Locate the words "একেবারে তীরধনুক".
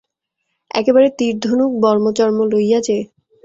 0.71-1.71